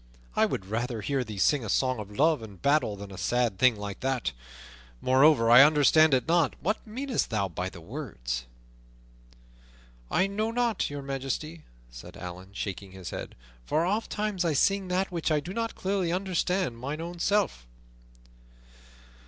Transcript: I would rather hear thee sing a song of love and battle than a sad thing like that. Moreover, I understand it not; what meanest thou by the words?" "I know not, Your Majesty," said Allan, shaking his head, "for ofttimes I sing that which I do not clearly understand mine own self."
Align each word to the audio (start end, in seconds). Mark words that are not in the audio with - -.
I 0.35 0.47
would 0.47 0.65
rather 0.65 1.01
hear 1.01 1.23
thee 1.23 1.37
sing 1.37 1.63
a 1.63 1.69
song 1.69 1.99
of 1.99 2.09
love 2.17 2.41
and 2.41 2.59
battle 2.59 2.95
than 2.95 3.11
a 3.11 3.19
sad 3.19 3.59
thing 3.59 3.75
like 3.75 3.99
that. 3.99 4.31
Moreover, 4.99 5.51
I 5.51 5.61
understand 5.61 6.15
it 6.15 6.27
not; 6.27 6.55
what 6.59 6.77
meanest 6.87 7.29
thou 7.29 7.47
by 7.47 7.69
the 7.69 7.81
words?" 7.81 8.45
"I 10.09 10.25
know 10.25 10.49
not, 10.49 10.89
Your 10.89 11.03
Majesty," 11.03 11.65
said 11.91 12.17
Allan, 12.17 12.49
shaking 12.53 12.93
his 12.93 13.11
head, 13.11 13.35
"for 13.63 13.85
ofttimes 13.85 14.43
I 14.43 14.53
sing 14.53 14.87
that 14.87 15.11
which 15.11 15.29
I 15.29 15.39
do 15.39 15.53
not 15.53 15.75
clearly 15.75 16.11
understand 16.11 16.79
mine 16.79 16.99
own 16.99 17.19
self." 17.19 17.67